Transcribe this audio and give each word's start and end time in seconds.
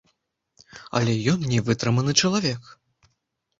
Але 1.01 1.13
ён 1.33 1.45
не 1.53 1.59
вытрыманы 1.69 2.17
чалавек. 2.25 2.61